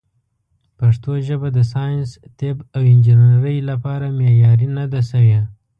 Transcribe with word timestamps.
پښتو 0.79 1.11
ژبه 1.27 1.47
د 1.57 1.59
ساینس، 1.73 2.09
طب، 2.39 2.57
او 2.75 2.81
انجنیرۍ 2.93 3.57
لپاره 3.69 4.05
معیاري 4.19 4.67
نه 4.77 4.85
ده 4.91 5.01
شوې. 5.09 5.39